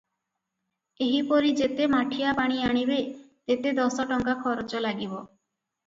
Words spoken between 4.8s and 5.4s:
ଲାଗିବ।